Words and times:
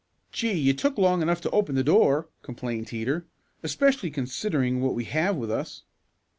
"Gee, 0.31 0.53
you 0.57 0.73
took 0.73 0.97
long 0.97 1.21
enough 1.21 1.41
to 1.41 1.49
open 1.51 1.75
the 1.75 1.83
door," 1.83 2.27
complained 2.41 2.87
Teeter, 2.87 3.27
"especially 3.61 4.09
considering 4.09 4.81
what 4.81 4.95
we 4.95 5.03
have 5.03 5.35
with 5.35 5.51
us." 5.51 5.83